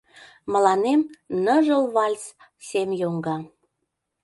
Мыланем 0.51 1.01
ныжыл 1.43 1.83
вальс 1.95 2.25
сем 2.67 2.89
йоҥга. 3.01 3.37